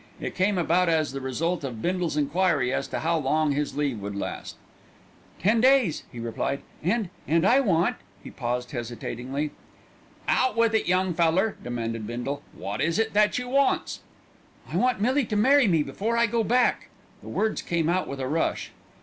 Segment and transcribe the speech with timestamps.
[0.19, 3.99] It came about as the result of Bindle's enquiry as to how long his leave
[3.99, 4.55] would last.
[5.39, 9.51] "Ten days," he replied, "and and I want" He paused hesitatingly.
[10.27, 12.41] "Out with it, young feller," demanded Bindle.
[12.57, 13.99] "Wot is it that you wants?"
[14.73, 16.89] "I want Millie to marry me before I go back."
[17.21, 18.71] The words came out with a rush.